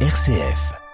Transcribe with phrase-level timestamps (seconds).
[0.00, 0.85] RCF.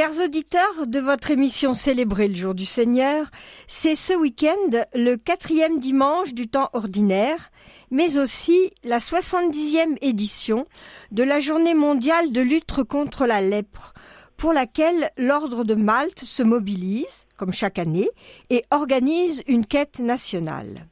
[0.00, 3.30] Chers auditeurs de votre émission Célébrer le jour du Seigneur,
[3.68, 7.50] c'est ce week-end le quatrième dimanche du temps ordinaire,
[7.90, 10.64] mais aussi la 70e édition
[11.10, 13.92] de la journée mondiale de lutte contre la lèpre,
[14.38, 18.08] pour laquelle l'Ordre de Malte se mobilise, comme chaque année,
[18.48, 20.86] et organise une quête nationale.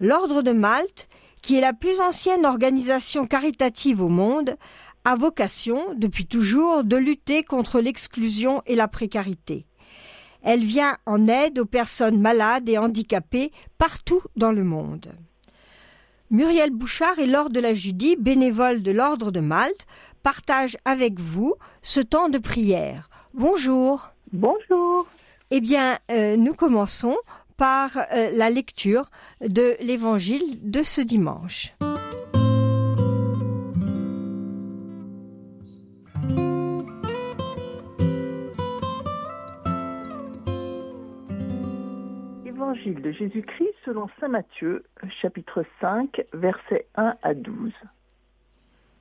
[0.00, 1.08] L'Ordre de Malte,
[1.40, 4.56] qui est la plus ancienne organisation caritative au monde,
[5.08, 9.64] a vocation, depuis toujours, de lutter contre l'exclusion et la précarité.
[10.42, 15.14] Elle vient en aide aux personnes malades et handicapées partout dans le monde.
[16.30, 19.86] Muriel Bouchard et Laure de la Judie, bénévoles de l'Ordre de Malte,
[20.22, 23.08] partagent avec vous ce temps de prière.
[23.32, 24.10] Bonjour.
[24.34, 25.06] Bonjour.
[25.50, 27.16] Eh bien, euh, nous commençons
[27.56, 29.08] par euh, la lecture
[29.40, 31.72] de l'Évangile de ce dimanche.
[42.68, 44.84] Évangile de Jésus-Christ selon Saint Matthieu,
[45.22, 47.72] chapitre 5, versets 1 à 12.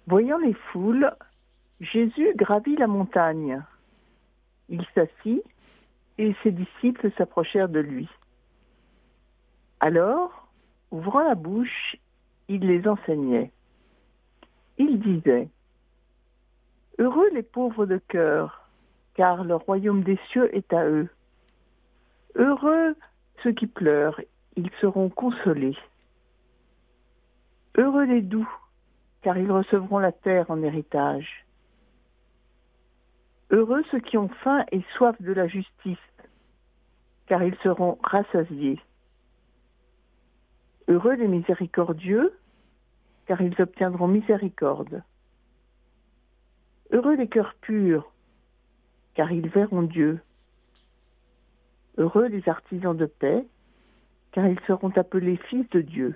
[0.07, 1.11] Voyant les foules,
[1.81, 3.61] Jésus gravit la montagne.
[4.69, 5.43] Il s'assit
[6.17, 8.07] et ses disciples s'approchèrent de lui.
[9.81, 10.47] Alors,
[10.91, 11.97] ouvrant la bouche,
[12.47, 13.51] il les enseignait.
[14.77, 15.49] Il disait,
[16.99, 18.69] Heureux les pauvres de cœur,
[19.15, 21.09] car le royaume des cieux est à eux.
[22.35, 22.95] Heureux
[23.43, 24.19] ceux qui pleurent,
[24.55, 25.77] ils seront consolés.
[27.77, 28.49] Heureux les doux,
[29.21, 31.45] car ils recevront la terre en héritage.
[33.51, 35.97] Heureux ceux qui ont faim et soif de la justice,
[37.27, 38.79] car ils seront rassasiés.
[40.87, 42.33] Heureux les miséricordieux,
[43.25, 45.03] car ils obtiendront miséricorde.
[46.91, 48.11] Heureux les cœurs purs,
[49.13, 50.21] car ils verront Dieu.
[51.97, 53.45] Heureux les artisans de paix,
[54.31, 56.15] car ils seront appelés fils de Dieu.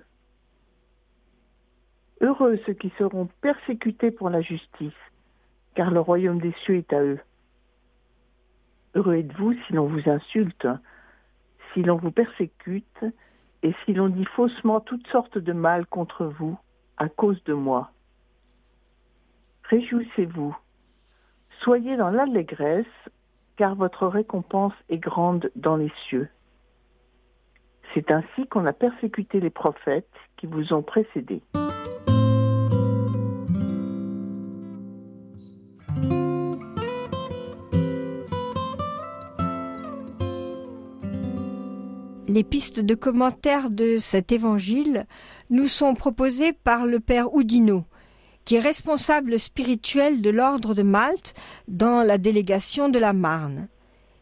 [2.22, 4.94] Heureux ceux qui seront persécutés pour la justice,
[5.74, 7.20] car le royaume des cieux est à eux.
[8.94, 10.68] Heureux êtes-vous si l'on vous insulte,
[11.74, 13.06] si l'on vous persécute,
[13.64, 16.58] et si l'on dit faussement toutes sortes de mal contre vous
[16.98, 17.92] à cause de moi.
[19.64, 20.56] Réjouissez-vous,
[21.62, 22.86] soyez dans l'allégresse,
[23.62, 26.28] car votre récompense est grande dans les cieux.
[27.94, 31.44] C'est ainsi qu'on a persécuté les prophètes qui vous ont précédés.
[42.28, 45.06] Les pistes de commentaires de cet évangile
[45.52, 47.84] nous sont proposées par le père Oudinot,
[48.46, 51.34] qui est responsable spirituel de l'ordre de Malte
[51.68, 53.68] dans la délégation de la Marne.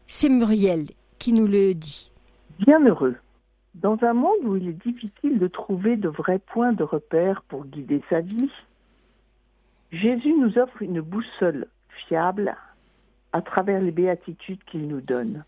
[0.06, 0.86] C'est Muriel
[1.18, 2.10] qui nous le dit.
[2.58, 3.16] Bienheureux.
[3.74, 7.64] Dans un monde où il est difficile de trouver de vrais points de repère pour
[7.64, 8.50] guider sa vie,
[9.92, 11.68] Jésus nous offre une boussole
[12.06, 12.56] fiable
[13.32, 15.44] à travers les béatitudes qu'il nous donne.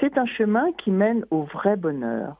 [0.00, 2.36] C'est un chemin qui mène au vrai bonheur.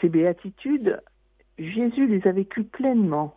[0.00, 1.00] Ces béatitudes,
[1.58, 3.36] Jésus les a vécues pleinement.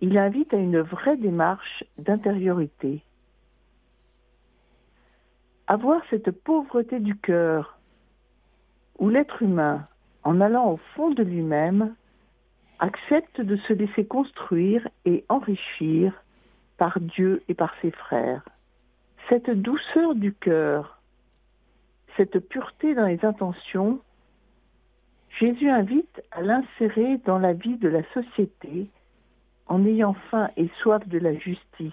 [0.00, 3.02] Il invite à une vraie démarche d'intériorité.
[5.66, 7.78] Avoir cette pauvreté du cœur,
[8.98, 9.86] où l'être humain,
[10.24, 11.94] en allant au fond de lui-même,
[12.78, 16.12] accepte de se laisser construire et enrichir
[16.78, 18.44] par Dieu et par ses frères
[19.28, 21.00] cette douceur du cœur,
[22.16, 24.00] cette pureté dans les intentions,
[25.38, 28.88] Jésus invite à l'insérer dans la vie de la société
[29.66, 31.92] en ayant faim et soif de la justice,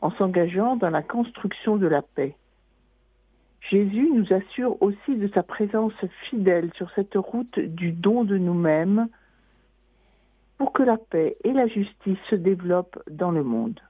[0.00, 2.36] en s'engageant dans la construction de la paix.
[3.60, 5.94] Jésus nous assure aussi de sa présence
[6.30, 9.08] fidèle sur cette route du don de nous-mêmes
[10.58, 13.80] pour que la paix et la justice se développent dans le monde.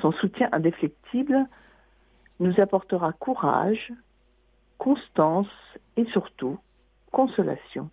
[0.00, 1.46] Son soutien indéfectible
[2.40, 3.92] nous apportera courage,
[4.78, 5.48] constance
[5.96, 6.58] et surtout
[7.12, 7.90] consolation.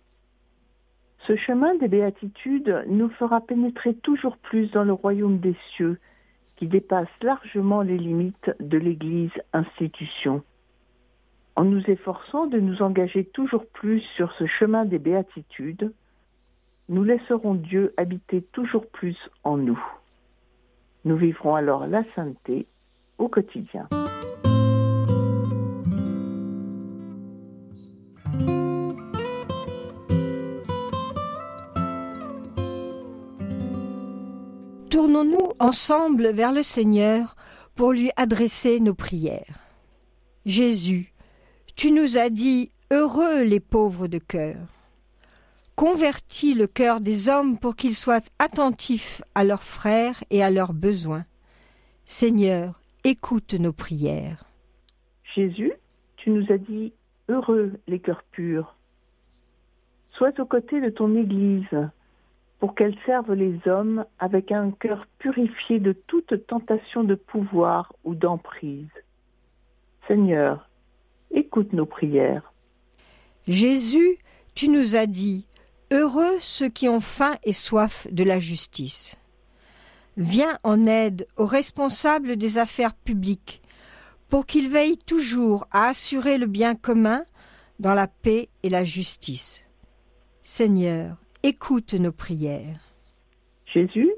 [1.26, 6.00] Ce chemin des béatitudes nous fera pénétrer toujours plus dans le royaume des cieux
[6.56, 10.42] qui dépasse largement les limites de l'Église institution.
[11.54, 15.92] En nous efforçant de nous engager toujours plus sur ce chemin des béatitudes,
[16.88, 19.80] nous laisserons Dieu habiter toujours plus en nous.
[21.04, 22.66] Nous vivrons alors la sainteté
[23.18, 23.88] au quotidien.
[34.92, 37.34] Tournons-nous ensemble vers le Seigneur
[37.76, 39.58] pour lui adresser nos prières.
[40.44, 41.14] Jésus,
[41.76, 44.58] tu nous as dit Heureux les pauvres de cœur.
[45.76, 50.74] Convertis le cœur des hommes pour qu'ils soient attentifs à leurs frères et à leurs
[50.74, 51.24] besoins.
[52.04, 54.44] Seigneur, écoute nos prières.
[55.34, 55.72] Jésus,
[56.18, 56.92] tu nous as dit
[57.30, 58.76] Heureux les cœurs purs.
[60.18, 61.88] Sois aux côtés de ton Église
[62.62, 68.14] pour qu'elle serve les hommes avec un cœur purifié de toute tentation de pouvoir ou
[68.14, 68.86] d'emprise.
[70.06, 70.70] Seigneur,
[71.32, 72.52] écoute nos prières.
[73.48, 74.16] Jésus,
[74.54, 75.44] tu nous as dit,
[75.90, 79.16] Heureux ceux qui ont faim et soif de la justice.
[80.16, 83.60] Viens en aide aux responsables des affaires publiques,
[84.28, 87.24] pour qu'ils veillent toujours à assurer le bien commun
[87.80, 89.64] dans la paix et la justice.
[90.44, 92.80] Seigneur, écoute nos prières.
[93.66, 94.12] Jésus,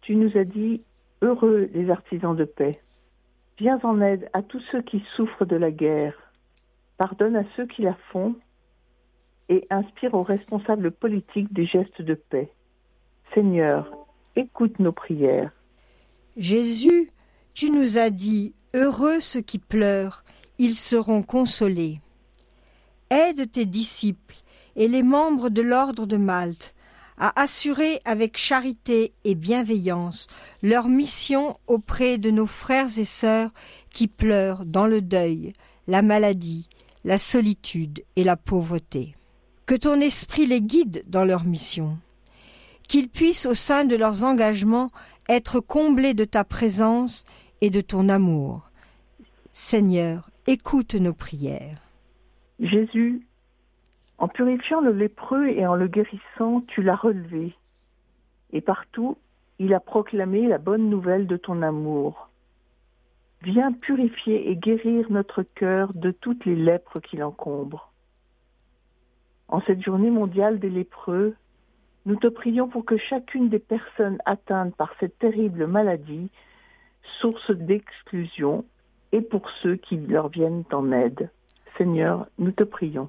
[0.00, 0.82] tu nous as dit
[1.20, 2.80] Heureux les artisans de paix.
[3.58, 6.14] Viens en aide à tous ceux qui souffrent de la guerre.
[6.96, 8.34] Pardonne à ceux qui la font
[9.48, 12.50] et inspire aux responsables politiques des gestes de paix.
[13.34, 13.90] Seigneur,
[14.36, 15.52] écoute nos prières.
[16.36, 17.10] Jésus,
[17.52, 20.24] tu nous as dit Heureux ceux qui pleurent,
[20.58, 22.00] ils seront consolés.
[23.10, 24.36] Aide tes disciples
[24.78, 26.74] et les membres de l'ordre de Malte
[27.18, 30.28] à assurer avec charité et bienveillance
[30.62, 33.50] leur mission auprès de nos frères et sœurs
[33.90, 35.52] qui pleurent dans le deuil,
[35.88, 36.68] la maladie,
[37.04, 39.16] la solitude et la pauvreté.
[39.66, 41.98] Que ton esprit les guide dans leur mission,
[42.86, 44.90] qu'ils puissent au sein de leurs engagements
[45.28, 47.24] être comblés de ta présence
[47.60, 48.70] et de ton amour.
[49.50, 51.82] Seigneur, écoute nos prières.
[52.60, 53.26] Jésus,
[54.18, 57.54] en purifiant le lépreux et en le guérissant, tu l'as relevé.
[58.52, 59.16] Et partout,
[59.58, 62.28] il a proclamé la bonne nouvelle de ton amour.
[63.42, 67.92] Viens purifier et guérir notre cœur de toutes les lèpres qui l'encombrent.
[69.46, 71.36] En cette journée mondiale des lépreux,
[72.04, 76.30] nous te prions pour que chacune des personnes atteintes par cette terrible maladie,
[77.20, 78.64] source d'exclusion,
[79.12, 81.30] et pour ceux qui leur viennent en aide.
[81.78, 83.08] Seigneur, nous te prions.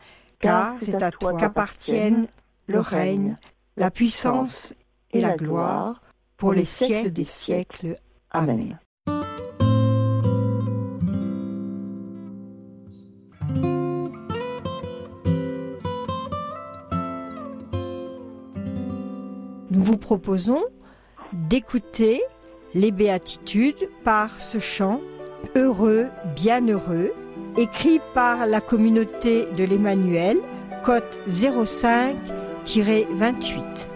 [0.41, 2.27] car c'est à toi qu'appartiennent
[2.67, 3.37] le règne,
[3.77, 4.73] la puissance
[5.11, 6.01] et la gloire
[6.37, 7.95] pour les siècles des siècles.
[8.31, 8.79] Amen.
[19.69, 20.63] Nous vous proposons
[21.33, 22.21] d'écouter
[22.73, 24.99] les béatitudes par ce chant
[25.55, 27.13] Heureux, bienheureux
[27.57, 30.37] écrit par la communauté de l'Emmanuel,
[30.83, 33.89] cote 05-28.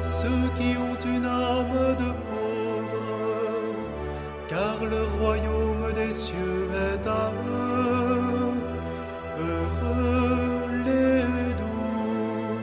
[0.00, 3.04] ceux qui ont une âme de pauvre,
[4.48, 8.54] car le royaume des cieux est à eux.
[9.38, 12.58] Heureux les doux,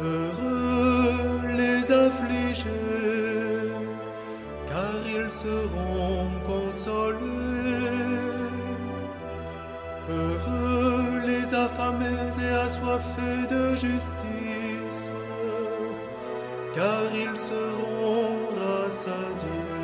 [0.00, 2.68] Heureux les affligés,
[4.68, 8.37] car ils seront consolés.
[10.08, 15.12] Heureux les affamés et assoiffés de justice,
[16.74, 19.77] car ils seront rassasiés.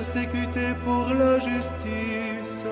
[0.00, 2.64] Persécutés pour la justice,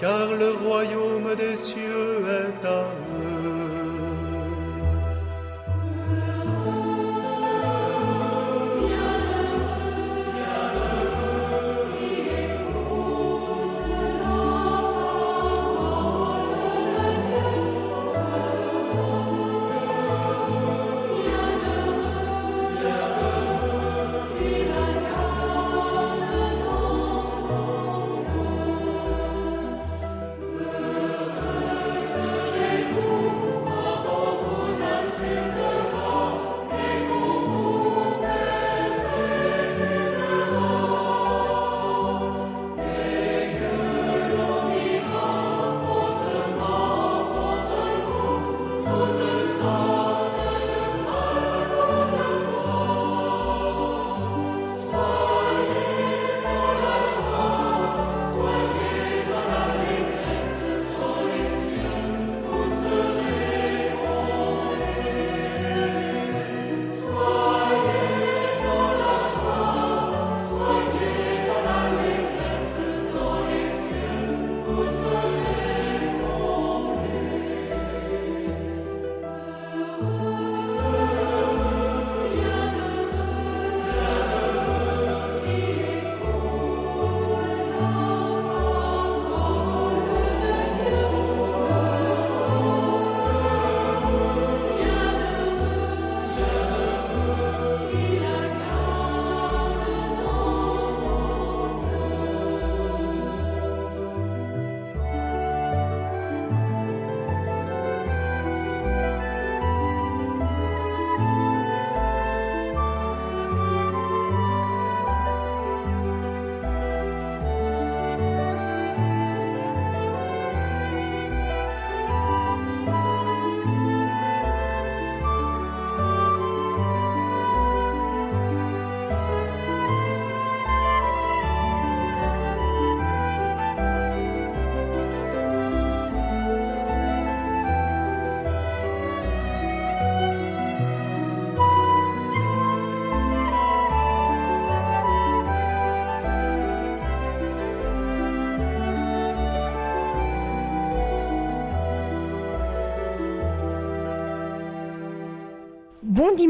[0.00, 2.82] car le royaume des cieux est à
[3.24, 3.81] eux.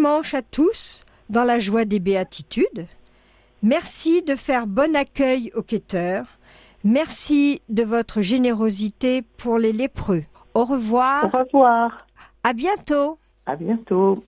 [0.03, 2.89] Dimanche à tous dans la joie des béatitudes.
[3.63, 6.27] Merci de faire bon accueil aux quêteurs.
[6.83, 10.25] Merci de votre générosité pour les lépreux.
[10.55, 11.27] Au revoir.
[11.27, 12.09] Au revoir.
[12.43, 13.17] À bientôt.
[13.47, 14.25] À bientôt.